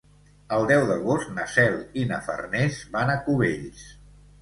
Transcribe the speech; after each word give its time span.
El 0.55 0.63
deu 0.71 0.85
d'agost 0.91 1.29
na 1.35 1.45
Cel 1.57 1.79
i 2.05 2.09
na 2.15 2.21
Farners 2.31 2.83
van 2.99 3.15
a 3.19 3.23
Cubells. 3.31 3.89